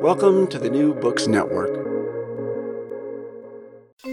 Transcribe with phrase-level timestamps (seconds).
[0.00, 1.74] Welcome to the New Books Network.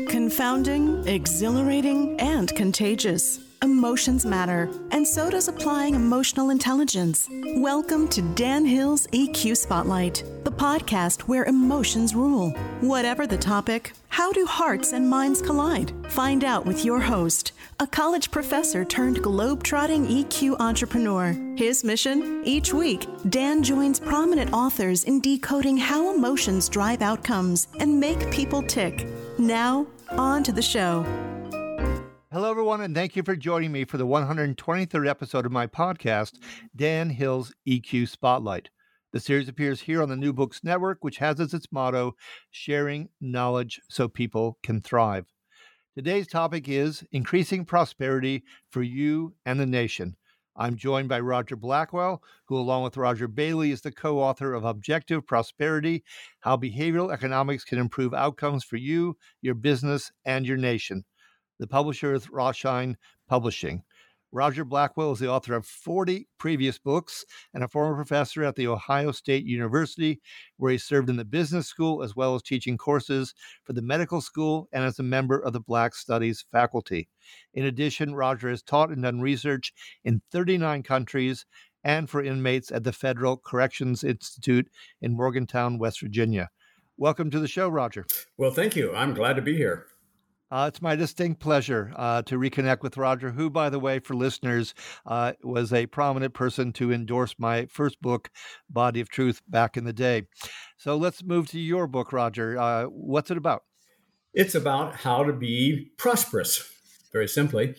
[0.09, 3.39] Confounding, exhilarating, and contagious.
[3.61, 7.29] Emotions matter, and so does applying emotional intelligence.
[7.57, 10.23] Welcome to Dan Hill's EQ Spotlight,
[10.55, 12.51] podcast where emotions rule.
[12.81, 15.93] Whatever the topic, how do hearts and minds collide?
[16.09, 21.33] Find out with your host, a college professor turned globe-trotting EQ entrepreneur.
[21.57, 22.41] His mission?
[22.45, 28.63] Each week, Dan joins prominent authors in decoding how emotions drive outcomes and make people
[28.63, 29.07] tick.
[29.37, 31.03] Now, on to the show.
[32.31, 36.37] Hello, everyone, and thank you for joining me for the 123rd episode of my podcast,
[36.75, 38.69] Dan Hill's EQ Spotlight.
[39.15, 42.17] The series appears here on the New Books Network, which has as its motto,
[42.51, 45.25] sharing knowledge so people can thrive.
[45.95, 50.17] Today's topic is increasing prosperity for you and the nation.
[50.57, 54.65] I'm joined by Roger Blackwell, who, along with Roger Bailey, is the co author of
[54.65, 56.03] Objective Prosperity
[56.41, 61.05] How Behavioral Economics Can Improve Outcomes for You, Your Business, and Your Nation.
[61.57, 62.97] The publisher is Rothschild
[63.29, 63.83] Publishing.
[64.31, 68.67] Roger Blackwell is the author of 40 previous books and a former professor at The
[68.67, 70.19] Ohio State University,
[70.57, 74.21] where he served in the business school as well as teaching courses for the medical
[74.21, 77.07] school and as a member of the Black Studies faculty.
[77.53, 81.45] In addition, Roger has taught and done research in 39 countries
[81.83, 84.67] and for inmates at the Federal Corrections Institute
[85.01, 86.49] in Morgantown, West Virginia.
[86.97, 88.05] Welcome to the show, Roger.
[88.37, 88.93] Well, thank you.
[88.93, 89.85] I'm glad to be here.
[90.55, 94.13] Uh, it's my distinct pleasure uh, to reconnect with Roger, who, by the way, for
[94.13, 94.73] listeners,
[95.05, 98.29] uh, was a prominent person to endorse my first book,
[98.69, 100.27] Body of Truth, back in the day.
[100.77, 102.57] So let's move to your book, Roger.
[102.57, 103.63] Uh, what's it about?
[104.33, 106.71] It's about how to be prosperous,
[107.11, 107.75] very simply,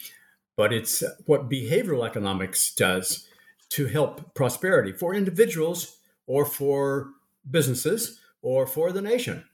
[0.54, 3.26] but it's what behavioral economics does
[3.70, 7.12] to help prosperity for individuals or for
[7.50, 9.44] businesses or for the nation.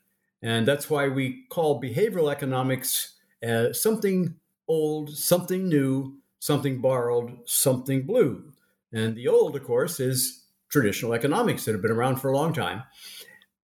[0.43, 3.15] And that's why we call behavioral economics
[3.47, 4.35] uh, something
[4.69, 8.53] old, something new, something borrowed, something blue.
[8.93, 12.53] And the old, of course, is traditional economics that have been around for a long
[12.53, 12.83] time.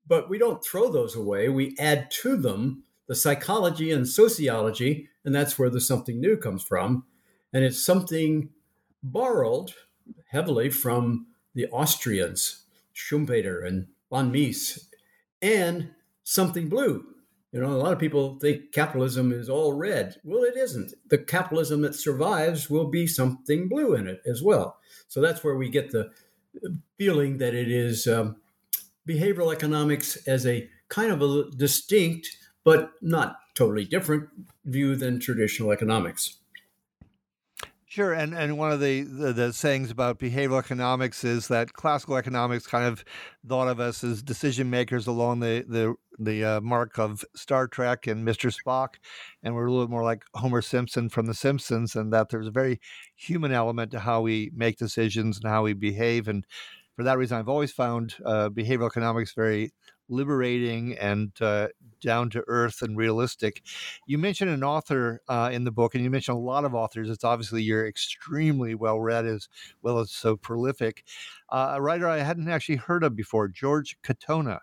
[0.06, 1.48] But we don't throw those away.
[1.48, 6.62] We add to them the psychology and sociology, and that's where the something new comes
[6.62, 7.04] from.
[7.52, 8.50] And it's something
[9.02, 9.72] borrowed
[10.28, 12.64] heavily from the Austrians,
[12.94, 14.88] Schumpeter and von Mises,
[15.40, 15.90] and
[16.28, 17.06] something blue.
[17.52, 20.16] You know, a lot of people think capitalism is all red.
[20.22, 20.92] Well, it isn't.
[21.08, 24.76] The capitalism that survives will be something blue in it as well.
[25.08, 26.10] So that's where we get the
[26.98, 28.36] feeling that it is um,
[29.08, 32.28] behavioral economics as a kind of a distinct,
[32.62, 34.28] but not totally different
[34.66, 36.37] view than traditional economics.
[37.98, 42.16] Sure, and and one of the, the, the sayings about behavioral economics is that classical
[42.16, 43.04] economics kind of
[43.44, 48.06] thought of us as decision makers along the the the uh, mark of Star Trek
[48.06, 48.54] and Mr.
[48.56, 49.00] Spock,
[49.42, 52.52] and we're a little more like Homer Simpson from The Simpsons, and that there's a
[52.52, 52.80] very
[53.16, 56.46] human element to how we make decisions and how we behave, and
[56.94, 59.72] for that reason, I've always found uh, behavioral economics very
[60.08, 61.68] liberating and uh,
[62.00, 63.62] down to earth and realistic.
[64.06, 67.10] You mentioned an author uh, in the book, and you mentioned a lot of authors.
[67.10, 69.48] It's obviously you're extremely well read as
[69.82, 71.04] well as so prolific.
[71.50, 74.60] Uh, a writer I hadn't actually heard of before, George Katona.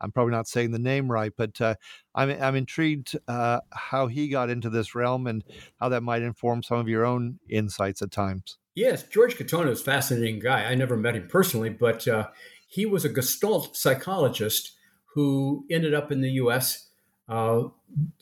[0.00, 1.74] I'm probably not saying the name right, but uh,
[2.14, 5.44] I'm I'm intrigued uh, how he got into this realm and
[5.78, 8.58] how that might inform some of your own insights at times.
[8.74, 10.64] Yes, George Katona is a fascinating guy.
[10.64, 12.28] I never met him personally, but uh,
[12.66, 14.72] he was a Gestalt psychologist
[15.14, 16.88] who ended up in the U.S.
[17.28, 17.64] Uh,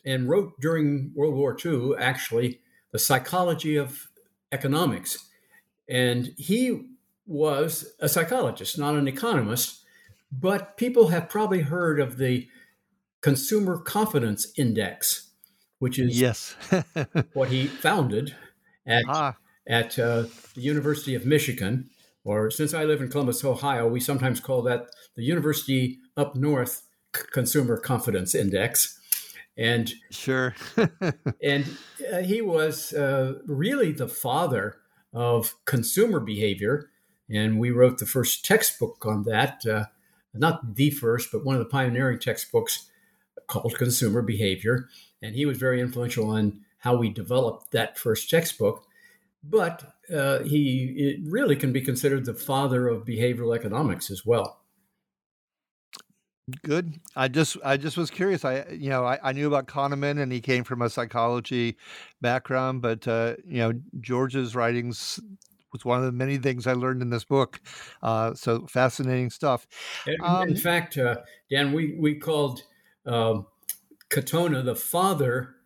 [0.04, 2.60] and wrote during World War II, actually,
[2.92, 4.08] the psychology of
[4.52, 5.26] economics.
[5.88, 6.86] And he
[7.26, 9.84] was a psychologist, not an economist,
[10.32, 12.48] but people have probably heard of the
[13.20, 15.30] Consumer Confidence Index,
[15.78, 16.54] which is yes
[17.32, 18.34] what he founded
[18.86, 19.36] at ah.
[19.66, 20.22] at uh,
[20.54, 21.90] the University of Michigan.
[22.24, 26.82] Or since I live in Columbus, Ohio, we sometimes call that the University Up North
[27.12, 28.98] Consumer Confidence Index.
[29.56, 30.54] And sure,
[31.42, 31.64] and
[32.12, 34.76] uh, he was uh, really the father
[35.12, 36.90] of consumer behavior,
[37.28, 39.66] and we wrote the first textbook on that.
[39.66, 39.86] Uh,
[40.34, 42.88] not the first, but one of the pioneering textbooks
[43.48, 44.88] called Consumer Behavior.
[45.20, 48.86] And he was very influential on how we developed that first textbook.
[49.42, 54.60] But uh, he really can be considered the father of behavioral economics as well.
[56.62, 56.98] Good.
[57.14, 58.44] I just I just was curious.
[58.44, 61.76] I you know I, I knew about Kahneman and he came from a psychology
[62.22, 65.20] background, but uh, you know George's writings
[65.72, 67.60] was one of the many things I learned in this book.
[68.02, 69.66] Uh, so fascinating stuff.
[70.22, 71.16] Um, in fact, uh,
[71.50, 72.62] Dan, we we called
[73.04, 73.46] um,
[74.08, 75.56] Katona the father,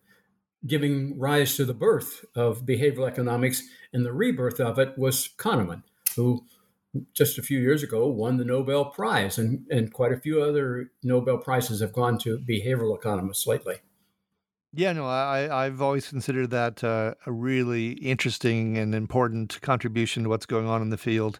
[0.65, 5.83] giving rise to the birth of behavioral economics, and the rebirth of it was Kahneman,
[6.15, 6.45] who
[7.13, 10.91] just a few years ago won the Nobel Prize, and, and quite a few other
[11.01, 13.75] Nobel Prizes have gone to behavioral economists lately.
[14.75, 20.29] Yeah, no, I, I've always considered that uh, a really interesting and important contribution to
[20.29, 21.39] what's going on in the field.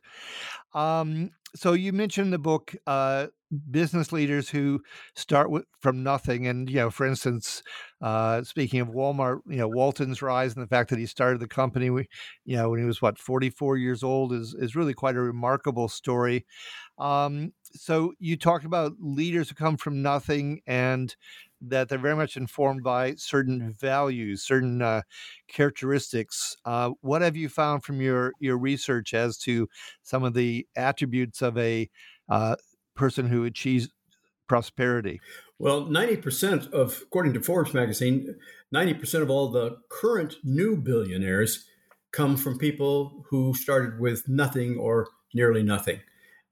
[0.73, 3.27] Um, so you mentioned the book uh,
[3.69, 4.81] business leaders who
[5.15, 7.61] start with, from nothing, and you know, for instance,
[8.01, 11.47] uh, speaking of Walmart, you know, Walton's rise and the fact that he started the
[11.47, 12.07] company, we,
[12.45, 15.88] you know, when he was what 44 years old is is really quite a remarkable
[15.88, 16.45] story.
[16.97, 21.15] Um, so you talked about leaders who come from nothing and
[21.68, 25.01] that they're very much informed by certain values, certain uh,
[25.48, 26.56] characteristics.
[26.65, 29.68] Uh, what have you found from your your research as to
[30.01, 31.89] some of the attributes of a
[32.30, 32.56] uh,
[32.95, 33.89] person who achieves
[34.48, 35.19] prosperity?
[35.60, 38.36] Well, ninety percent of, according to Forbes magazine,
[38.71, 41.65] ninety percent of all the current new billionaires
[42.12, 46.00] come from people who started with nothing or nearly nothing.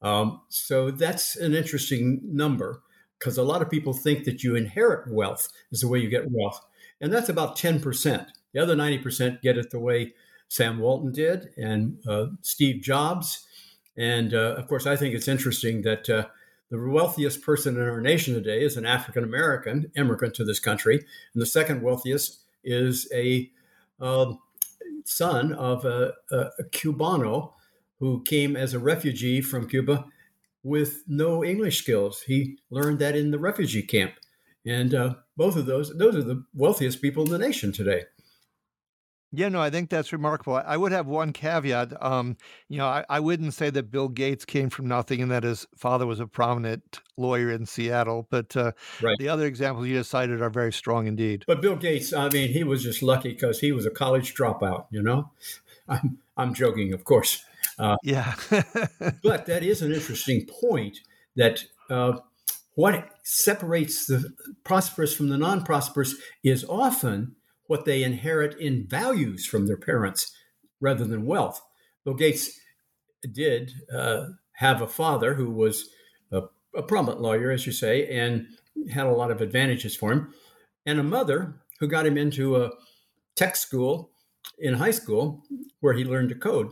[0.01, 2.81] Um, so that's an interesting number
[3.21, 6.31] because a lot of people think that you inherit wealth is the way you get
[6.31, 6.59] wealth.
[6.99, 8.25] And that's about 10%.
[8.53, 10.13] The other 90% get it the way
[10.47, 13.45] Sam Walton did and uh, Steve Jobs.
[13.95, 16.25] And uh, of course, I think it's interesting that uh,
[16.71, 20.95] the wealthiest person in our nation today is an African American immigrant to this country.
[20.95, 23.51] And the second wealthiest is a
[23.99, 24.39] um,
[25.05, 27.53] son of a, a, a Cubano
[27.99, 30.05] who came as a refugee from Cuba
[30.63, 32.21] with no English skills.
[32.21, 34.13] He learned that in the refugee camp.
[34.65, 38.03] And uh, both of those, those are the wealthiest people in the nation today.
[39.33, 40.55] Yeah, no, I think that's remarkable.
[40.57, 41.93] I would have one caveat.
[42.03, 42.35] Um,
[42.67, 45.65] you know, I, I, wouldn't say that Bill Gates came from nothing and that his
[45.77, 49.17] father was a prominent lawyer in Seattle, but uh, right.
[49.19, 51.45] the other examples you just cited are very strong indeed.
[51.47, 54.87] But Bill Gates, I mean, he was just lucky because he was a college dropout.
[54.91, 55.31] You know,
[55.87, 57.41] I'm I'm joking, of course.
[57.81, 58.35] Uh, yeah.
[59.23, 60.99] but that is an interesting point
[61.35, 62.19] that uh,
[62.75, 64.31] what separates the
[64.63, 67.35] prosperous from the non prosperous is often
[67.65, 70.31] what they inherit in values from their parents
[70.79, 71.59] rather than wealth.
[72.05, 72.59] Bill Gates
[73.33, 75.89] did uh, have a father who was
[76.31, 76.43] a,
[76.75, 78.45] a prominent lawyer, as you say, and
[78.91, 80.33] had a lot of advantages for him,
[80.85, 82.71] and a mother who got him into a
[83.35, 84.11] tech school
[84.59, 85.43] in high school
[85.79, 86.71] where he learned to code.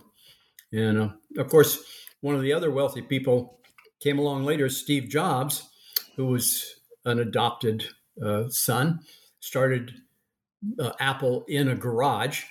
[0.71, 1.83] And uh, of course,
[2.21, 3.59] one of the other wealthy people
[3.99, 5.67] came along later, Steve Jobs,
[6.15, 7.85] who was an adopted
[8.23, 8.99] uh, son,
[9.39, 9.93] started
[10.79, 12.43] uh, Apple in a garage.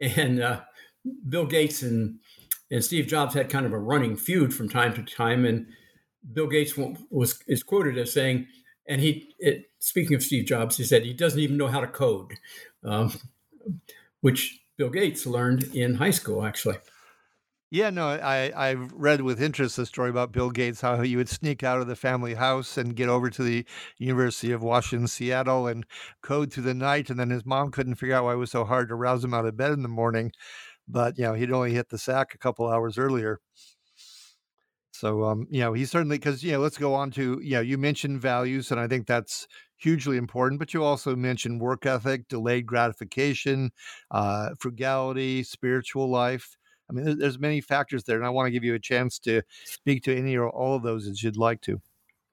[0.00, 0.60] And uh,
[1.28, 2.18] Bill Gates and,
[2.70, 5.44] and Steve Jobs had kind of a running feud from time to time.
[5.44, 5.66] And
[6.32, 6.74] Bill Gates
[7.10, 8.46] was is quoted as saying,
[8.86, 11.86] and he, it, speaking of Steve Jobs, he said he doesn't even know how to
[11.86, 12.32] code,
[12.84, 13.12] um,
[14.20, 16.76] which Bill Gates learned in high school, actually.
[17.72, 21.28] Yeah, no, I I've read with interest the story about Bill Gates, how he would
[21.28, 23.64] sneak out of the family house and get over to the
[23.98, 25.86] University of Washington, Seattle, and
[26.22, 28.64] code through the night, and then his mom couldn't figure out why it was so
[28.64, 30.32] hard to rouse him out of bed in the morning,
[30.88, 33.40] but you know he'd only hit the sack a couple hours earlier.
[34.92, 37.60] So, um, you know, he certainly because you know, let's go on to you know,
[37.60, 39.46] you mentioned values, and I think that's
[39.76, 40.58] hugely important.
[40.58, 43.70] But you also mentioned work ethic, delayed gratification,
[44.10, 46.56] uh, frugality, spiritual life.
[46.90, 49.42] I mean, there's many factors there, and I want to give you a chance to
[49.64, 51.80] speak to any or all of those as you'd like to.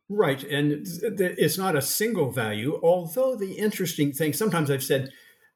[0.09, 2.79] Right, and it's not a single value.
[2.81, 5.11] Although the interesting thing, sometimes I've said,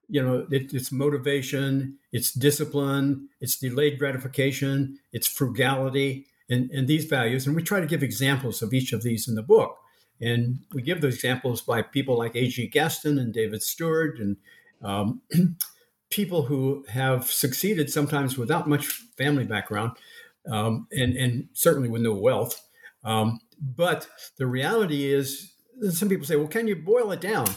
[0.09, 7.05] you know, it, it's motivation, it's discipline, it's delayed gratification, it's frugality, and, and these
[7.05, 7.47] values.
[7.47, 9.77] And we try to give examples of each of these in the book.
[10.19, 12.67] And we give those examples by people like A.G.
[12.67, 14.35] Gaston and David Stewart and
[14.83, 15.21] um,
[16.11, 18.85] people who have succeeded sometimes without much
[19.17, 19.93] family background
[20.49, 22.61] um, and, and certainly with no wealth.
[23.03, 25.53] Um, but the reality is,
[25.91, 27.47] some people say, well, can you boil it down?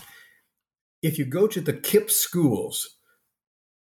[1.03, 2.97] If you go to the KIPP schools,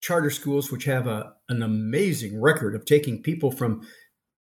[0.02, 3.88] charter schools, which have a, an amazing record of taking people from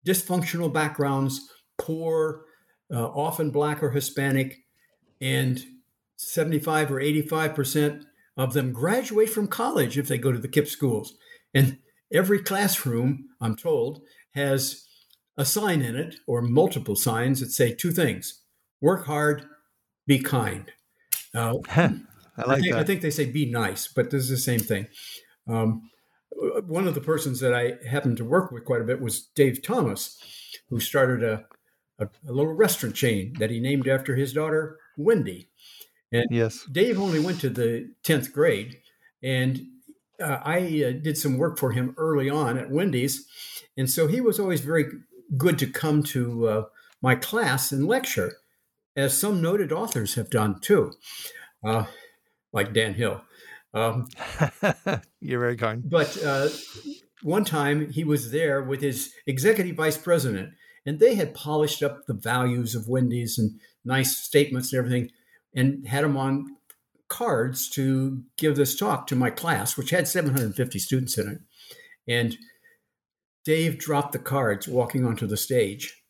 [0.07, 1.41] dysfunctional backgrounds,
[1.79, 2.45] poor,
[2.93, 4.59] uh, often black or Hispanic,
[5.21, 5.63] and
[6.17, 8.05] 75 or 85%
[8.37, 11.15] of them graduate from college if they go to the KIPP schools.
[11.55, 11.79] And
[12.13, 14.03] every classroom, I'm told,
[14.35, 14.87] has
[15.37, 18.43] a sign in it or multiple signs that say two things
[18.81, 19.47] work hard,
[20.07, 20.71] be kind.
[21.35, 21.55] Uh,
[22.39, 22.79] I like I think, that.
[22.79, 24.87] I think they say be nice, but this is the same thing.
[25.49, 25.91] Um,
[26.67, 29.63] one of the persons that I happened to work with quite a bit was Dave
[29.63, 30.19] Thomas,
[30.69, 31.47] who started a,
[31.99, 35.49] a, a little restaurant chain that he named after his daughter, Wendy.
[36.13, 36.65] And yes.
[36.71, 38.77] Dave only went to the 10th grade.
[39.23, 39.67] And
[40.21, 43.27] uh, I uh, did some work for him early on at Wendy's.
[43.77, 44.87] And so he was always very
[45.37, 46.65] good to come to uh,
[47.03, 48.33] my class and lecture,
[48.95, 50.93] as some noted authors have done too,
[51.65, 51.87] uh,
[52.53, 53.23] like Dan Hill.
[53.75, 54.09] Um,
[55.21, 55.89] You're very kind.
[55.89, 56.49] but uh,
[57.23, 60.51] one time he was there with his executive vice president,
[60.87, 65.11] and they had polished up the values of Wendy's and nice statements and everything,
[65.57, 66.57] and had them on
[67.09, 71.39] cards to give this talk to my class, which had 750 students in it.
[72.09, 72.37] And
[73.45, 76.03] Dave dropped the cards walking onto the stage.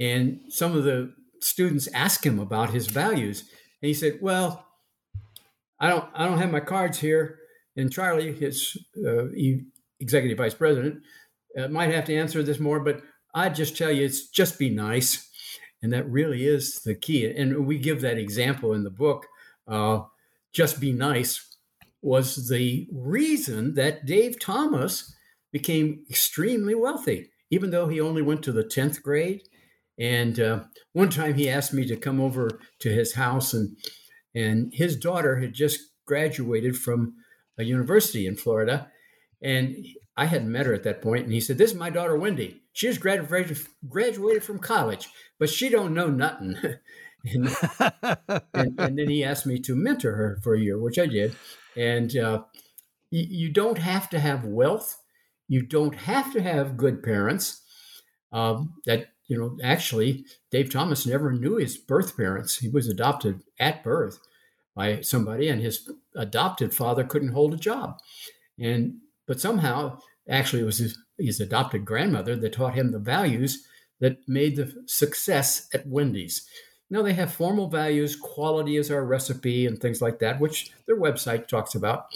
[0.00, 3.40] And some of the students asked him about his values.
[3.82, 4.66] And he said, Well,
[5.78, 7.38] I don't, I don't have my cards here.
[7.76, 9.26] And Charlie, his uh,
[10.00, 11.02] executive vice president,
[11.58, 13.02] uh, might have to answer this more, but
[13.34, 15.29] I just tell you, it's just be nice.
[15.82, 17.30] And that really is the key.
[17.30, 19.26] And we give that example in the book.
[19.66, 20.02] Uh,
[20.52, 21.46] just be nice
[22.02, 25.14] was the reason that Dave Thomas
[25.52, 29.42] became extremely wealthy, even though he only went to the 10th grade.
[29.98, 32.48] And uh, one time he asked me to come over
[32.80, 33.76] to his house, and,
[34.34, 37.14] and his daughter had just graduated from
[37.58, 38.90] a university in Florida.
[39.42, 39.76] And
[40.20, 42.60] I hadn't met her at that point, and he said, "This is my daughter Wendy.
[42.74, 43.56] She just graduated
[43.88, 45.08] graduated from college,
[45.38, 46.58] but she don't know nothing."
[47.24, 47.48] and,
[48.52, 51.34] and, and, then he asked me to mentor her for a year, which I did.
[51.74, 52.42] And uh,
[53.10, 54.98] you, you don't have to have wealth.
[55.48, 57.62] You don't have to have good parents.
[58.30, 62.58] Um, that you know, actually, Dave Thomas never knew his birth parents.
[62.58, 64.20] He was adopted at birth
[64.76, 67.96] by somebody, and his adopted father couldn't hold a job.
[68.58, 70.00] And but somehow
[70.30, 73.66] actually it was his, his adopted grandmother that taught him the values
[74.00, 76.46] that made the success at Wendy's.
[76.90, 80.98] Now they have formal values, quality is our recipe, and things like that, which their
[80.98, 82.06] website talks about.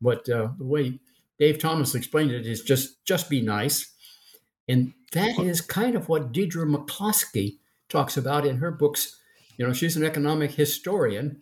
[0.00, 0.98] But uh, the way
[1.38, 3.94] Dave Thomas explained it is just just be nice,
[4.68, 7.58] and that is kind of what Deirdre McCloskey
[7.88, 9.16] talks about in her books.
[9.56, 11.40] You know, she's an economic historian,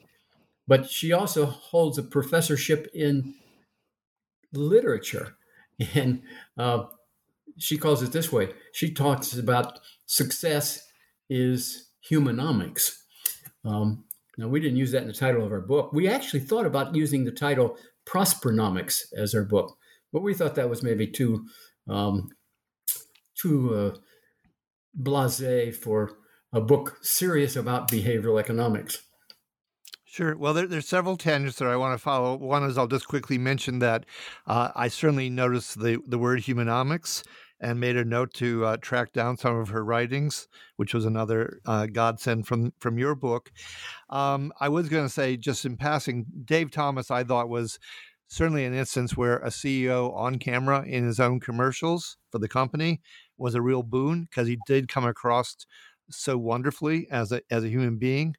[0.69, 3.35] but she also holds a professorship in
[4.53, 5.37] literature.
[5.95, 6.23] And
[6.57, 6.85] uh,
[7.59, 10.87] she calls it this way she talks about success
[11.29, 12.93] is humanomics.
[13.65, 14.05] Um,
[14.37, 15.93] now, we didn't use that in the title of our book.
[15.93, 17.77] We actually thought about using the title
[18.07, 19.77] Prospernomics as our book,
[20.13, 21.47] but we thought that was maybe too
[21.89, 22.29] um,
[23.41, 23.99] too uh,
[25.01, 26.19] blasé for
[26.53, 29.03] a book serious about behavioral economics.
[30.15, 30.37] Sure.
[30.37, 32.37] Well, there, there's several tangents that I want to follow.
[32.37, 34.07] One is I'll just quickly mention that
[34.47, 37.25] uh, I certainly noticed the, the word humanomics
[37.59, 41.59] and made a note to uh, track down some of her writings, which was another
[41.67, 43.51] uh, godsend from from your book.
[44.09, 47.81] Um, I was going to say, just in passing, Dave Thomas, I thought was
[48.29, 53.01] certainly an instance where a CEO on camera in his own commercials for the company
[53.37, 55.57] was a real boon because he did come across
[56.09, 58.37] so wonderfully as a as a human being.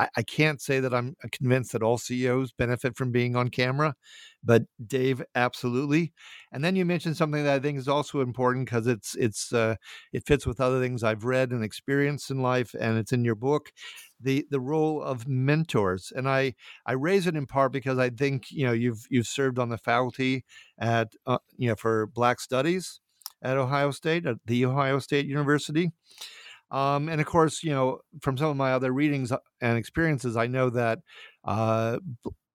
[0.00, 3.94] I, I can't say that I'm convinced that all CEOs benefit from being on camera,
[4.42, 6.12] but Dave, absolutely.
[6.52, 9.76] And then you mentioned something that I think is also important because it's it's uh,
[10.12, 13.34] it fits with other things I've read and experienced in life, and it's in your
[13.34, 13.72] book
[14.20, 16.54] the the role of mentors and i
[16.86, 19.78] i raise it in part because i think you know you've you've served on the
[19.78, 20.44] faculty
[20.78, 23.00] at uh, you know for black studies
[23.42, 25.90] at ohio state at the ohio state university
[26.70, 30.36] um, and of course you know from some of my other readings uh, and experiences
[30.36, 31.00] i know that
[31.44, 31.98] uh,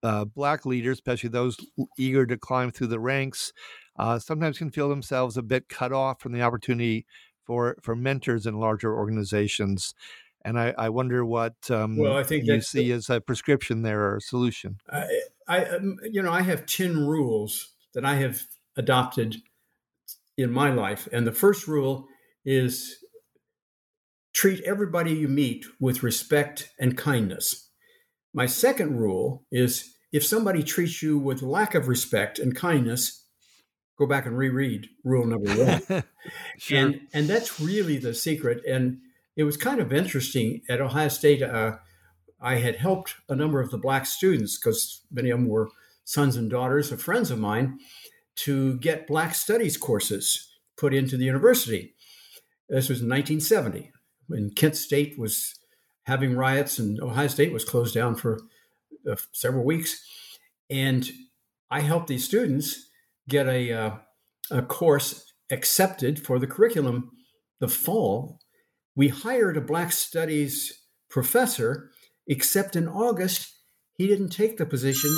[0.03, 1.57] uh, black leaders especially those
[1.97, 3.53] eager to climb through the ranks
[3.97, 7.05] uh, sometimes can feel themselves a bit cut off from the opportunity
[7.45, 9.93] for for mentors in larger organizations
[10.45, 13.81] and I, I wonder what um, well, I think you see the, as a prescription
[13.81, 14.77] there or a solution.
[14.89, 15.07] I,
[15.47, 18.43] I, um, you know, I have ten rules that I have
[18.77, 19.37] adopted
[20.37, 22.07] in my life, and the first rule
[22.45, 23.03] is
[24.35, 27.69] treat everybody you meet with respect and kindness.
[28.33, 33.25] My second rule is if somebody treats you with lack of respect and kindness,
[33.97, 36.03] go back and reread rule number one.
[36.57, 36.77] sure.
[36.77, 38.61] And and that's really the secret.
[38.65, 38.97] And
[39.37, 41.41] it was kind of interesting at Ohio State.
[41.41, 41.77] Uh,
[42.41, 45.69] I had helped a number of the black students because many of them were
[46.03, 47.79] sons and daughters of friends of mine
[48.35, 51.95] to get black studies courses put into the university.
[52.67, 53.93] This was in 1970
[54.27, 55.55] when Kent State was
[56.03, 58.39] having riots and Ohio State was closed down for
[59.09, 60.03] uh, several weeks.
[60.69, 61.09] And
[61.69, 62.89] I helped these students
[63.27, 63.95] get a, uh,
[64.51, 67.11] a course accepted for the curriculum
[67.59, 68.39] the fall
[68.95, 70.71] we hired a Black Studies
[71.09, 71.91] professor,
[72.27, 73.53] except in August,
[73.97, 75.11] he didn't take the position.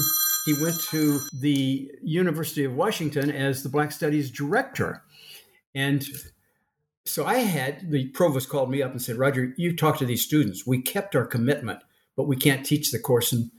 [0.46, 5.04] He went to the University of Washington as the Black Studies director.
[5.76, 6.08] And
[7.08, 10.24] so I had the provost called me up and said, Roger, you talk to these
[10.24, 10.68] students.
[10.68, 11.80] We kept our commitment,
[12.16, 13.52] but we can't teach the course in,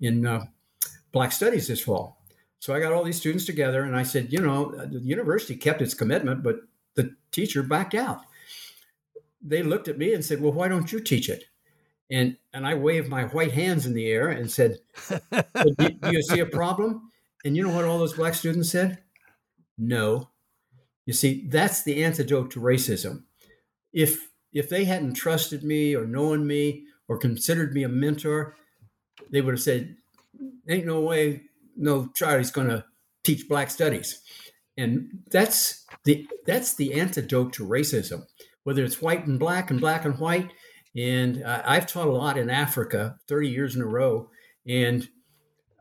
[0.00, 0.46] in uh,
[1.12, 2.20] Black Studies this fall.
[2.58, 5.82] So I got all these students together and I said, you know, the university kept
[5.82, 6.56] its commitment, but
[6.94, 8.22] the teacher backed out
[9.46, 11.44] they looked at me and said, "Well, why don't you teach it?"
[12.10, 14.78] And and I waved my white hands in the air and said,
[15.10, 17.10] do, "Do you see a problem?"
[17.44, 18.98] And you know what all those black students said?
[19.78, 20.30] No.
[21.06, 23.22] You see, that's the antidote to racism.
[23.92, 28.56] If if they hadn't trusted me or known me or considered me a mentor,
[29.30, 29.96] they would have said,
[30.68, 31.42] "Ain't no way,
[31.76, 32.84] no Charlie's going to
[33.24, 34.20] teach black studies."
[34.76, 38.26] And that's the that's the antidote to racism
[38.66, 40.50] whether it's white and black and black and white.
[40.96, 44.28] And uh, I've taught a lot in Africa, 30 years in a row.
[44.66, 45.08] And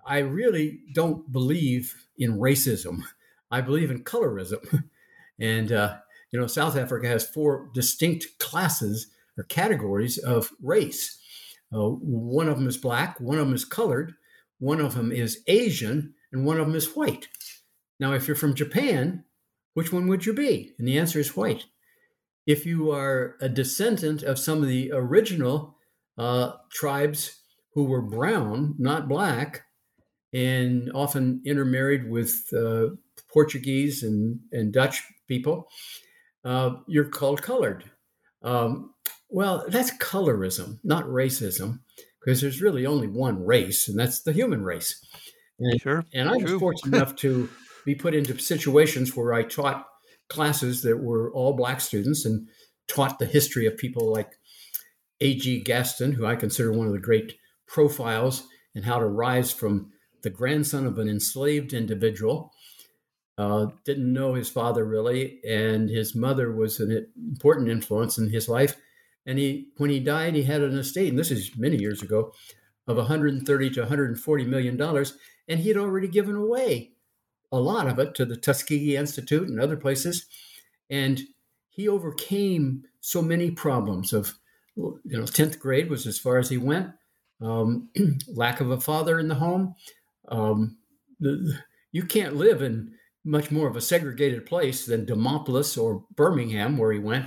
[0.06, 2.99] I really don't believe in racism.
[3.49, 4.84] I believe in colorism.
[5.39, 5.98] and, uh,
[6.32, 11.19] you know, South Africa has four distinct classes or categories of race.
[11.74, 14.13] Uh, one of them is black, one of them is colored,
[14.60, 17.28] one of them is Asian, and one of them is white.
[18.00, 19.24] Now, if you're from Japan,
[19.74, 20.74] which one would you be?
[20.80, 21.65] And the answer is white
[22.45, 25.78] if you are a descendant of some of the original
[26.17, 27.41] uh, tribes
[27.74, 29.63] who were brown, not black,
[30.34, 32.88] and often intermarried with uh,
[33.32, 35.67] Portuguese and, and Dutch people,
[36.43, 37.83] uh, you're called colored.
[38.43, 38.93] Um,
[39.29, 41.79] well, that's colorism, not racism,
[42.23, 45.03] because there's really only one race, and that's the human race.
[45.59, 46.05] And, sure.
[46.13, 46.59] And I was True.
[46.59, 47.49] fortunate enough to
[47.85, 49.88] be put into situations where I taught
[50.29, 52.47] classes that were all black students and
[52.88, 54.31] taught the history of people like
[55.21, 55.61] A.G.
[55.61, 57.35] Gaston, who I consider one of the great
[57.67, 59.91] profiles and how to rise from
[60.23, 62.51] the grandson of an enslaved individual.
[63.38, 68.48] Uh, didn't know his father really, and his mother was an important influence in his
[68.48, 68.78] life.
[69.26, 72.34] And he, when he died, he had an estate, and this is many years ago,
[72.88, 75.17] of 130 to 140 million dollars,
[75.48, 76.91] and he had already given away
[77.52, 80.26] a lot of it to the Tuskegee Institute and other places.
[80.89, 81.21] And
[81.69, 84.38] he overcame so many problems of,
[84.76, 86.91] you know, 10th grade was as far as he went,
[87.41, 87.89] um,
[88.28, 89.76] lack of a father in the home.
[90.30, 90.78] Um,
[91.19, 92.93] you can't live in
[93.25, 97.25] much more of a segregated place than Demopolis or Birmingham, where he went.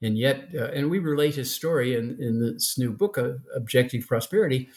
[0.00, 4.06] And yet, uh, and we relate his story in, in this new book, uh, Objective
[4.06, 4.70] Prosperity.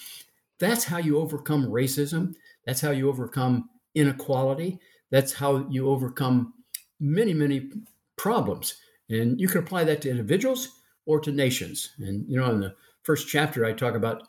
[0.60, 2.34] That's how you overcome racism.
[2.66, 4.80] That's how you overcome inequality.
[5.12, 6.54] That's how you overcome
[7.00, 7.70] many, many
[8.18, 8.76] problems.
[9.10, 10.70] And you can apply that to individuals
[11.06, 11.92] or to nations.
[12.00, 14.24] And, you know, in the first chapter, I talk about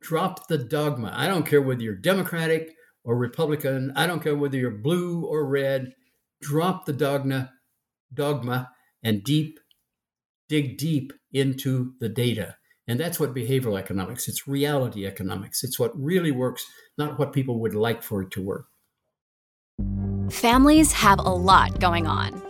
[0.00, 1.12] drop the dogma.
[1.14, 5.46] I don't care whether you're Democratic or Republican, I don't care whether you're blue or
[5.46, 5.92] red.
[6.40, 7.52] Drop the dogma,
[8.12, 8.70] dogma
[9.02, 9.60] and deep,
[10.48, 12.56] dig deep into the data.
[12.88, 14.26] And that's what behavioral economics.
[14.26, 15.62] It's reality economics.
[15.62, 16.66] It's what really works,
[16.98, 18.66] not what people would like for it to work.
[20.30, 22.49] Families have a lot going on.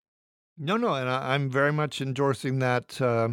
[0.63, 3.29] No, no, and I, am very much endorsing that uh,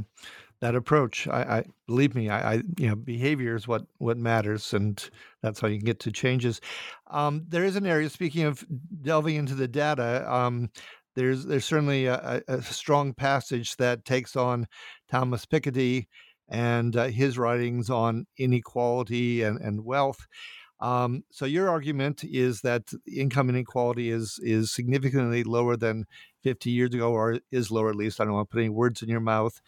[0.61, 1.29] that approach.
[1.29, 4.99] I, I believe me, I, I, you know behavior is what what matters, and
[5.43, 6.63] that's how you can get to changes.
[7.09, 8.09] Um, there is an area.
[8.09, 8.65] Speaking of
[9.03, 10.71] delving into the data, um,
[11.17, 14.67] there's there's certainly a, a, strong passage that takes on
[15.11, 16.07] Thomas Piketty
[16.49, 20.27] and uh, his writings on inequality and, and wealth.
[20.81, 26.07] Um, so your argument is that income inequality is is significantly lower than
[26.43, 28.21] 50 years ago, or is lower at least.
[28.21, 29.61] I don't want to put any words in your mouth.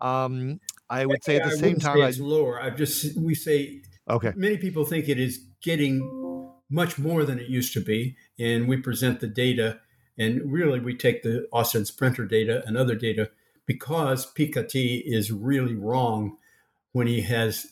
[0.00, 2.60] Um, I would say at the I same time, it's lower.
[2.60, 4.32] I've just we say okay.
[4.36, 8.76] Many people think it is getting much more than it used to be, and we
[8.76, 9.80] present the data,
[10.16, 13.30] and really we take the Auten Splinter data and other data
[13.66, 16.36] because Piketty is really wrong
[16.92, 17.66] when he has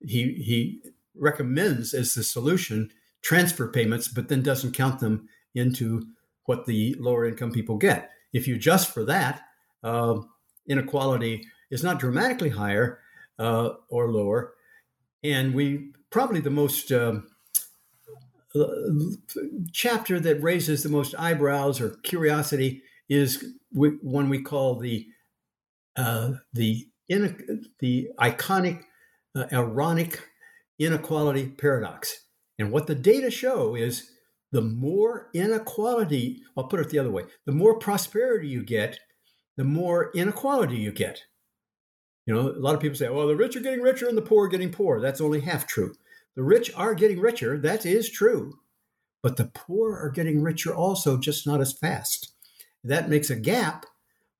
[0.00, 0.80] he he
[1.14, 2.90] recommends as the solution
[3.22, 6.06] transfer payments, but then doesn't count them into
[6.44, 8.10] what the lower income people get.
[8.32, 9.42] If you adjust for that,
[9.82, 10.20] uh,
[10.68, 13.00] inequality is not dramatically higher
[13.38, 14.54] uh, or lower.
[15.22, 17.28] And we probably the most um,
[18.54, 18.66] uh,
[19.72, 25.06] chapter that raises the most eyebrows or curiosity is one we call the
[25.96, 28.82] uh, the in, the iconic
[29.34, 30.20] uh, ironic
[30.78, 32.24] inequality paradox.
[32.58, 34.10] And what the data show is
[34.52, 38.98] the more inequality, I'll put it the other way, the more prosperity you get,
[39.56, 41.22] the more inequality you get.
[42.26, 44.22] You know, a lot of people say, well, the rich are getting richer and the
[44.22, 45.00] poor are getting poor.
[45.00, 45.94] That's only half true.
[46.36, 47.58] The rich are getting richer.
[47.58, 48.58] That is true.
[49.22, 52.32] But the poor are getting richer also, just not as fast.
[52.84, 53.84] That makes a gap,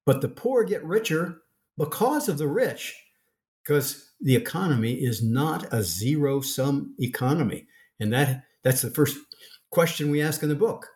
[0.06, 1.42] but the poor get richer
[1.76, 2.94] because of the rich
[3.62, 7.66] because the economy is not a zero sum economy.
[7.98, 9.18] And that that's the first
[9.70, 10.88] question we ask in the book.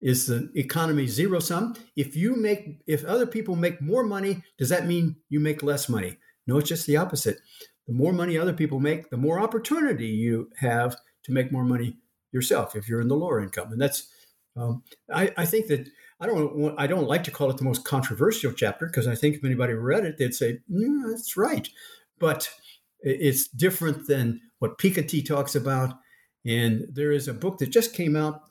[0.00, 1.76] Is the economy zero sum?
[1.96, 5.88] If you make if other people make more money, does that mean you make less
[5.88, 6.18] money?
[6.46, 7.38] No, it's just the opposite.
[7.86, 11.98] The more money other people make, the more opportunity you have to make more money
[12.32, 13.70] yourself if you're in the lower income.
[13.70, 14.08] And that's
[14.56, 15.88] um, I, I think that
[16.20, 19.14] I don't want I don't like to call it the most controversial chapter because I
[19.14, 21.68] think if anybody read it, they'd say, yeah, that's right
[22.22, 22.48] but
[23.00, 25.94] it's different than what Piketty talks about.
[26.44, 28.42] And there is a book that just came out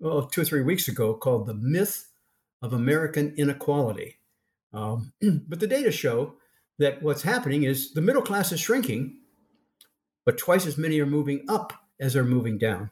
[0.00, 2.10] well, two or three weeks ago called The Myth
[2.62, 4.18] of American Inequality.
[4.72, 5.12] Um,
[5.48, 6.34] but the data show
[6.78, 9.18] that what's happening is the middle class is shrinking,
[10.26, 12.90] but twice as many are moving up as are moving down.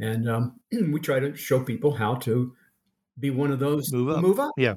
[0.00, 2.54] And um, we try to show people how to
[3.18, 4.22] be one of those move up.
[4.22, 4.52] Move up.
[4.56, 4.74] Yeah.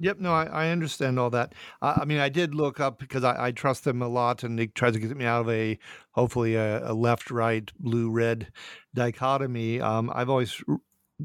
[0.00, 1.54] Yep, no, I, I understand all that.
[1.80, 4.66] I mean, I did look up because I, I trust them a lot, and they
[4.66, 5.78] tries to get me out of a
[6.12, 8.48] hopefully a, a left-right, blue-red
[8.94, 9.80] dichotomy.
[9.80, 10.76] Um, I've always r-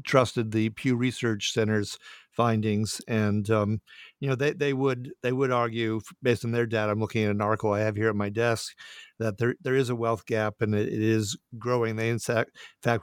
[0.04, 1.98] trusted the Pew Research Center's
[2.30, 3.82] findings, and um,
[4.20, 6.92] you know they, they would they would argue based on their data.
[6.92, 8.72] I'm looking at an article I have here at my desk
[9.18, 11.96] that there there is a wealth gap and it, it is growing.
[11.96, 12.50] They in fact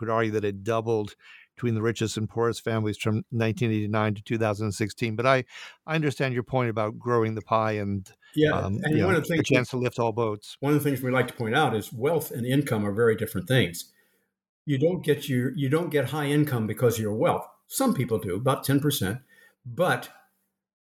[0.01, 1.13] would argue that it doubled
[1.59, 5.17] between the richest and poorest families from 1989 to 2016.
[5.17, 5.43] But I,
[5.85, 9.27] I understand your point about growing the pie and yeah, um, and one know, of
[9.27, 10.55] the things, a chance to lift all boats.
[10.61, 13.17] One of the things we like to point out is wealth and income are very
[13.17, 13.91] different things.
[14.65, 17.45] You don't get your you don't get high income because of your wealth.
[17.67, 19.21] Some people do, about 10%.
[19.65, 20.09] But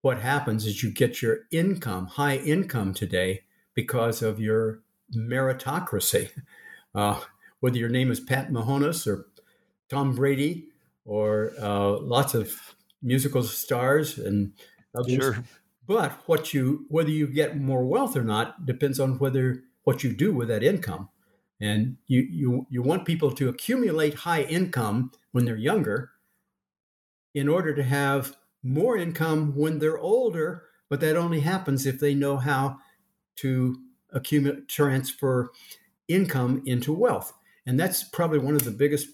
[0.01, 4.81] what happens is you get your income, high income today, because of your
[5.15, 6.31] meritocracy.
[6.93, 7.19] Uh,
[7.59, 9.27] whether your name is Pat Mahomes or
[9.89, 10.67] Tom Brady
[11.05, 14.53] or uh, lots of musical stars and
[14.97, 15.15] others.
[15.15, 15.43] Sure.
[15.87, 20.13] But what you whether you get more wealth or not depends on whether what you
[20.13, 21.09] do with that income.
[21.61, 26.11] And you, you, you want people to accumulate high income when they're younger
[27.33, 32.13] in order to have more income when they're older, but that only happens if they
[32.13, 32.77] know how
[33.37, 33.77] to
[34.11, 35.49] accumulate, transfer
[36.07, 37.33] income into wealth.
[37.65, 39.07] And that's probably one of the biggest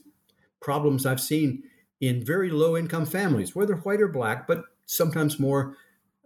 [0.61, 1.63] problems I've seen
[1.99, 5.75] in very low income families, whether white or black, but sometimes more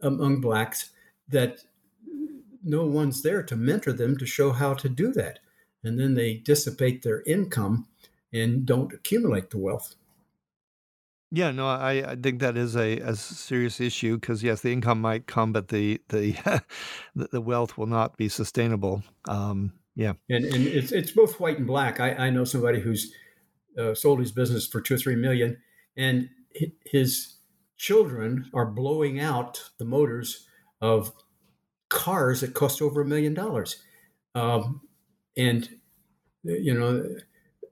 [0.01, 0.91] among blacks,
[1.29, 1.59] that
[2.63, 5.39] no one's there to mentor them to show how to do that.
[5.83, 7.87] And then they dissipate their income
[8.33, 9.95] and don't accumulate the wealth.
[11.31, 15.01] Yeah, no, I, I think that is a, a serious issue because yes, the income
[15.01, 16.61] might come, but the the
[17.13, 19.03] the wealth will not be sustainable.
[19.27, 21.99] Um, yeah, and and it's it's both white and black.
[21.99, 23.11] I, I know somebody who's
[23.77, 25.57] uh, sold his business for two or three million,
[25.97, 26.29] and
[26.85, 27.35] his
[27.77, 30.47] children are blowing out the motors
[30.81, 31.11] of
[31.89, 33.81] cars that cost over a million dollars.
[34.33, 34.81] Um,
[35.37, 35.69] and,
[36.43, 37.15] you know,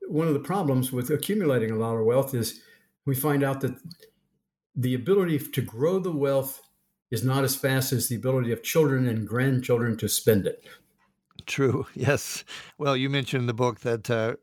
[0.08, 2.62] one of the problems with accumulating a lot of wealth is
[3.06, 3.76] we find out that
[4.76, 6.62] the ability to grow the wealth
[7.12, 10.66] is not as fast as the ability of children and grandchildren to spend it.
[11.46, 11.86] True.
[11.96, 12.44] Yes.
[12.78, 14.36] Well, you mentioned in the book that uh,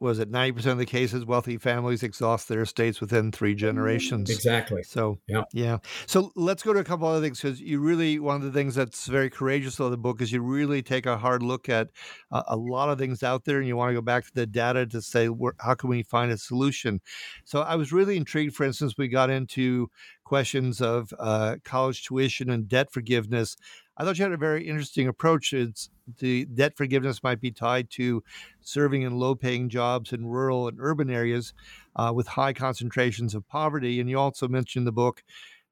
[0.00, 4.30] was it 90% of the cases wealthy families exhaust their estates within three generations?
[4.30, 4.82] Exactly.
[4.82, 5.44] So yeah.
[5.52, 5.78] yeah.
[6.06, 8.74] So let's go to a couple other things because you really one of the things
[8.74, 11.88] that's very courageous of the book is you really take a hard look at
[12.30, 14.46] uh, a lot of things out there and you want to go back to the
[14.46, 17.00] data to say where, how can we find a solution?
[17.44, 19.90] So i was really intrigued for instance we got into
[20.24, 23.56] questions of uh, college tuition and debt forgiveness
[23.96, 25.52] I thought you had a very interesting approach.
[25.52, 28.22] It's the debt forgiveness might be tied to
[28.60, 31.52] serving in low paying jobs in rural and urban areas
[31.96, 34.00] uh, with high concentrations of poverty.
[34.00, 35.22] And you also mentioned the book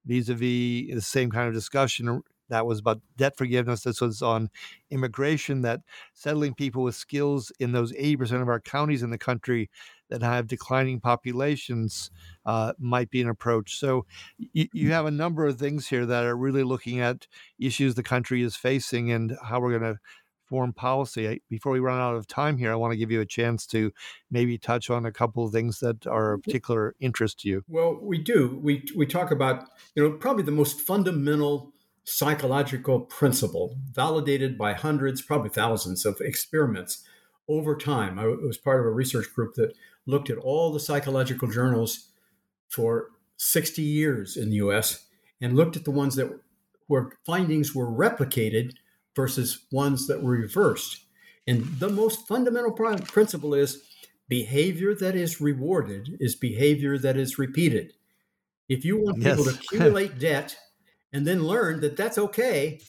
[0.04, 3.82] vis a vis the same kind of discussion that was about debt forgiveness.
[3.82, 4.50] This was on
[4.90, 5.80] immigration, that
[6.12, 9.70] settling people with skills in those 80% of our counties in the country
[10.10, 12.10] that have declining populations
[12.44, 13.78] uh, might be an approach.
[13.78, 14.06] So
[14.38, 17.26] you, you have a number of things here that are really looking at
[17.58, 20.00] issues the country is facing and how we're going to
[20.50, 21.40] form policy.
[21.48, 23.92] Before we run out of time here, I want to give you a chance to
[24.30, 27.64] maybe touch on a couple of things that are of particular interest to you.
[27.68, 28.58] Well, we do.
[28.60, 31.72] We we talk about you know probably the most fundamental
[32.04, 37.04] psychological principle validated by hundreds, probably thousands of experiments
[37.48, 38.18] over time.
[38.18, 39.72] I was part of a research group that
[40.06, 42.10] looked at all the psychological journals
[42.68, 45.06] for 60 years in the US
[45.40, 46.30] and looked at the ones that
[46.86, 48.72] where findings were replicated
[49.14, 51.04] versus ones that were reversed.
[51.46, 53.82] And the most fundamental principle is
[54.28, 57.92] behavior that is rewarded is behavior that is repeated.
[58.68, 59.56] If you want people yes.
[59.56, 60.56] to accumulate debt
[61.12, 62.80] and then learn that that's okay,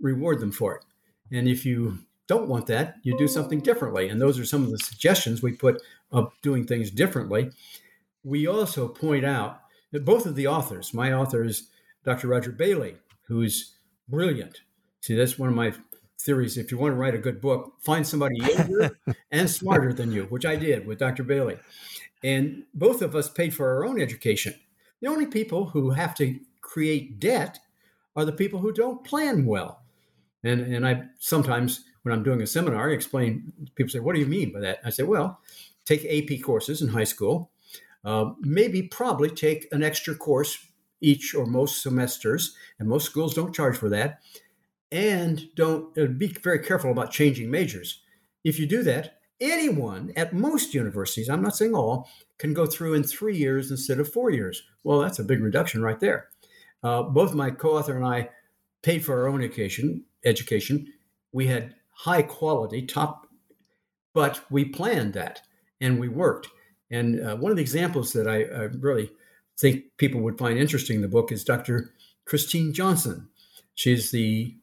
[0.00, 0.84] reward them for it.
[1.30, 4.08] And if you don't want that, you do something differently.
[4.08, 7.50] And those are some of the suggestions we put of doing things differently.
[8.22, 9.60] We also point out
[9.92, 11.68] that both of the authors, my author is
[12.04, 12.28] Dr.
[12.28, 13.74] Roger Bailey, who's
[14.08, 14.60] brilliant.
[15.00, 15.72] See, that's one of my
[16.20, 16.58] theories.
[16.58, 18.98] If you want to write a good book, find somebody younger
[19.30, 21.22] and smarter than you, which I did with Dr.
[21.22, 21.56] Bailey.
[22.22, 24.54] And both of us paid for our own education.
[25.00, 27.58] The only people who have to create debt
[28.16, 29.82] are the people who don't plan well.
[30.42, 34.20] And, and I sometimes, when I'm doing a seminar, I explain, people say, What do
[34.20, 34.78] you mean by that?
[34.84, 35.40] I say, Well,
[35.84, 37.50] take AP courses in high school,
[38.04, 40.58] uh, maybe probably take an extra course
[41.00, 44.20] each or most semesters, and most schools don't charge for that.
[44.90, 48.00] And don't uh, be very careful about changing majors.
[48.42, 52.94] If you do that, anyone at most universities, I'm not saying all, can go through
[52.94, 54.62] in three years instead of four years.
[54.82, 56.28] Well, that's a big reduction right there.
[56.82, 58.30] Uh, both my co-author and I
[58.82, 60.04] paid for our own education.
[60.24, 60.92] Education.
[61.32, 63.26] We had high quality, top,
[64.14, 65.42] but we planned that
[65.80, 66.48] and we worked.
[66.90, 69.10] And uh, one of the examples that I, I, really
[69.58, 71.92] think people would find interesting in the book is Dr.
[72.24, 73.28] Christine Johnson.
[73.74, 74.56] She's the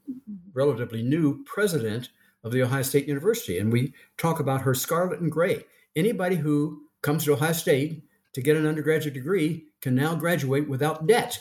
[0.54, 2.08] relatively new president
[2.42, 5.64] of the Ohio State University, and we talk about her scarlet and gray.
[5.94, 11.06] Anybody who comes to Ohio State to get an undergraduate degree can now graduate without
[11.06, 11.38] debt.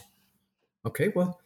[0.85, 1.39] Okay, well,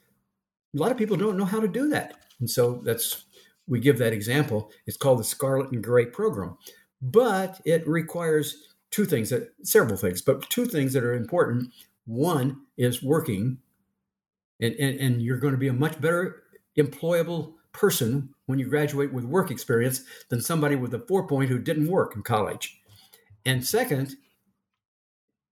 [0.76, 2.16] a lot of people don't know how to do that.
[2.40, 3.26] And so that's,
[3.70, 4.72] we give that example.
[4.86, 6.58] It's called the Scarlet and Gray program.
[7.02, 11.72] But it requires two things, that, several things, but two things that are important.
[12.06, 13.60] One is working,
[14.60, 16.44] and, and, and you're going to be a much better
[16.78, 21.60] employable person when you graduate with work experience than somebody with a four point who
[21.60, 22.82] didn't work in college.
[23.46, 24.16] And second,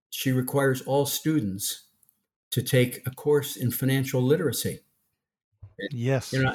[0.09, 1.83] she requires all students
[2.51, 4.79] to take a course in financial literacy.
[5.91, 6.33] Yes.
[6.33, 6.53] You know,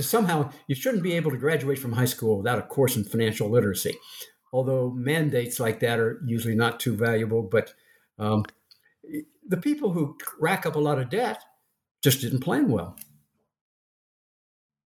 [0.00, 3.48] somehow you shouldn't be able to graduate from high school without a course in financial
[3.48, 3.96] literacy.
[4.52, 7.74] Although mandates like that are usually not too valuable, but
[8.18, 8.44] um,
[9.46, 11.42] the people who rack up a lot of debt
[12.02, 12.96] just didn't plan well.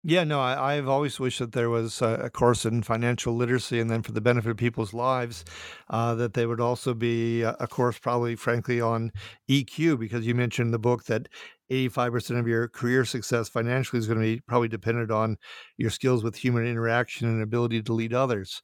[0.02, 3.82] Yeah, no, I, have always wished that there was a, a, course in financial literacy,
[3.82, 5.44] and then for the benefit of people's lives,
[5.90, 9.12] uh, that they would also be a, a, course, probably, frankly, on
[9.50, 11.28] EQ, because you mentioned in the book that
[11.70, 15.38] 85% of your career success financially is going to be probably dependent on
[15.76, 18.62] your skills with human interaction and ability to lead others.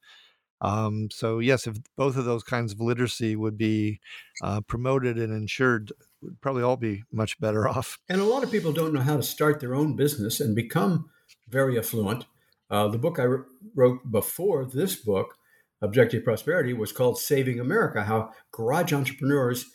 [0.61, 3.99] Um, so, yes, if both of those kinds of literacy would be
[4.41, 7.99] uh, promoted and ensured, we'd probably all be much better off.
[8.07, 11.09] And a lot of people don't know how to start their own business and become
[11.49, 12.25] very affluent.
[12.69, 13.27] Uh, the book I
[13.75, 15.35] wrote before this book,
[15.81, 19.65] Objective Prosperity, was called Saving America How Garage Entrepreneurs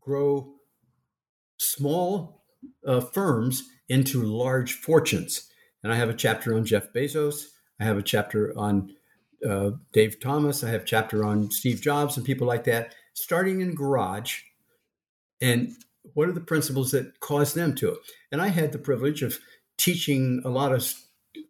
[0.00, 0.54] Grow
[1.58, 2.44] Small
[2.86, 5.50] uh, Firms into Large Fortunes.
[5.82, 7.46] And I have a chapter on Jeff Bezos.
[7.80, 8.94] I have a chapter on
[9.48, 10.64] uh, Dave Thomas.
[10.64, 14.40] I have a chapter on Steve Jobs and people like that, starting in garage.
[15.40, 15.72] And
[16.14, 17.96] what are the principles that caused them to?
[18.32, 19.38] And I had the privilege of
[19.76, 20.92] teaching a lot of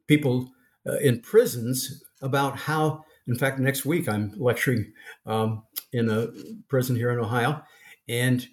[0.09, 0.51] people
[0.87, 4.93] uh, in prisons about how, in fact, next week I'm lecturing
[5.27, 6.29] um, in a
[6.69, 7.63] prison here in Ohio,
[8.09, 8.47] and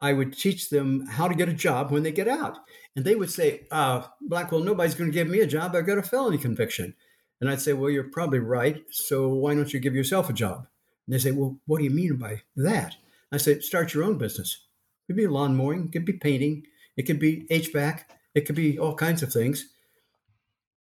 [0.00, 2.58] I would teach them how to get a job when they get out.
[2.94, 5.74] And they would say, uh, Blackwell, nobody's going to give me a job.
[5.74, 6.94] I've got a felony conviction.
[7.40, 8.82] And I'd say, Well, you're probably right.
[8.90, 10.66] So why don't you give yourself a job?
[11.06, 12.96] And they say, Well, what do you mean by that?
[13.32, 14.66] I say, Start your own business.
[15.04, 16.64] It could be lawn mowing, it could be painting,
[16.96, 18.02] it could be HVAC,
[18.34, 19.68] it could be all kinds of things.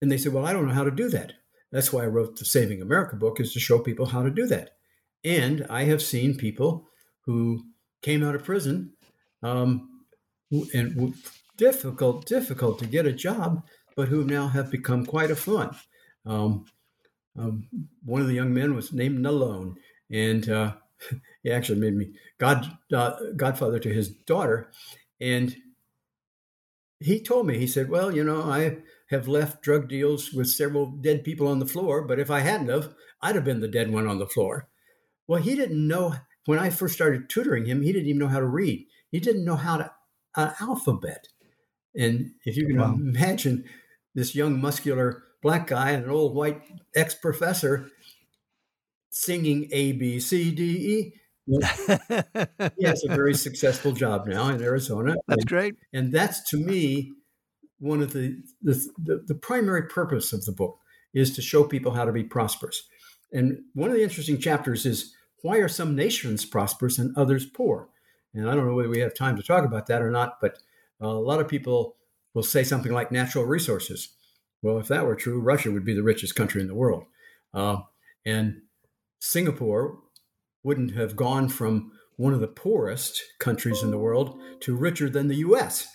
[0.02, 1.34] And they said, Well, I don't know how to do that.
[1.72, 4.46] That's why I wrote the Saving America book, is to show people how to do
[4.48, 4.72] that.
[5.24, 6.88] And I have seen people
[7.26, 7.66] who
[8.02, 8.94] came out of prison
[9.44, 9.90] um,
[10.74, 11.14] and
[11.58, 13.64] difficult, difficult to get a job,
[13.96, 15.74] but who now have become quite affluent.
[16.26, 16.66] Um,
[17.38, 17.68] um,
[18.04, 19.76] one of the young men was named Nalone,
[20.10, 20.74] and uh,
[21.44, 24.72] he actually made me god uh, godfather to his daughter.
[25.20, 25.56] And
[27.00, 28.78] he told me, he said, "Well, you know, I
[29.10, 32.70] have left drug deals with several dead people on the floor, but if I hadn't
[32.70, 34.68] have, I'd have been the dead one on the floor.
[35.28, 36.16] Well, he didn't know
[36.46, 38.86] when I first started tutoring him, he didn't even know how to read.
[39.12, 39.92] He didn't know how to
[40.36, 41.28] an alphabet.
[41.96, 42.94] And if you can wow.
[42.94, 43.66] imagine
[44.16, 46.62] this young muscular black guy and an old white
[46.96, 47.90] ex-professor
[49.10, 51.14] singing A B C D E.
[52.78, 55.16] he has a very successful job now in Arizona.
[55.28, 55.76] That's and, great.
[55.94, 57.14] And that's to me
[57.80, 60.80] one of the the, the primary purpose of the book
[61.14, 62.84] is to show people how to be prosperous.
[63.32, 67.90] And one of the interesting chapters is why are some nations prosperous and others poor?
[68.34, 70.58] And I don't know whether we have time to talk about that or not, but
[71.00, 71.96] a lot of people
[72.34, 74.10] will say something like natural resources.
[74.62, 77.06] Well, if that were true, Russia would be the richest country in the world.
[77.54, 77.78] Uh,
[78.26, 78.62] and
[79.20, 80.00] Singapore
[80.64, 85.28] wouldn't have gone from one of the poorest countries in the world to richer than
[85.28, 85.88] the US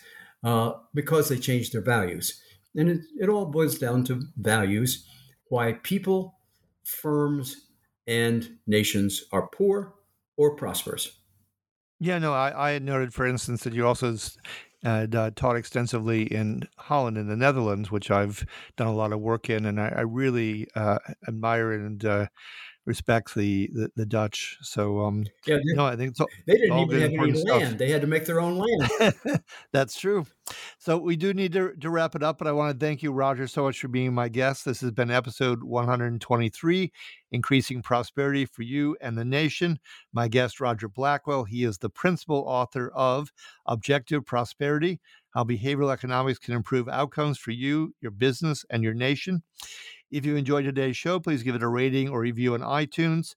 [0.43, 2.41] uh, because they changed their values.
[2.75, 5.07] And it, it all boils down to values
[5.49, 6.35] why people,
[6.83, 7.67] firms,
[8.07, 9.93] and nations are poor
[10.35, 11.11] or prosperous.
[11.99, 14.17] Yeah, no, I, I had noted, for instance, that you also
[14.83, 19.21] had uh, taught extensively in Holland in the Netherlands, which I've done a lot of
[19.21, 22.27] work in, and I, I really uh, admire and uh,
[22.85, 24.57] respect the, the, the Dutch.
[24.61, 27.61] So um, yeah, no, I think it's all, they didn't even have any stuff.
[27.61, 29.43] land; they had to make their own land.
[29.71, 30.25] That's true.
[30.77, 33.11] So we do need to, to wrap it up, but I want to thank you,
[33.11, 34.65] Roger, so much for being my guest.
[34.65, 36.91] This has been episode 123,
[37.31, 39.79] increasing prosperity for you and the nation.
[40.11, 43.31] My guest, Roger Blackwell, he is the principal author of
[43.65, 44.99] Objective Prosperity.
[45.33, 49.41] How behavioral economics can improve outcomes for you, your business, and your nation.
[50.13, 53.33] If you enjoyed today's show, please give it a rating or review on iTunes.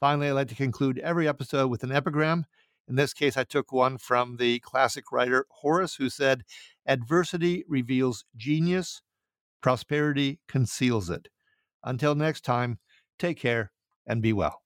[0.00, 2.46] Finally, I'd like to conclude every episode with an epigram.
[2.88, 6.44] In this case, I took one from the classic writer Horace, who said,
[6.86, 9.02] Adversity reveals genius,
[9.60, 11.28] prosperity conceals it.
[11.84, 12.78] Until next time,
[13.18, 13.72] take care
[14.06, 14.62] and be well.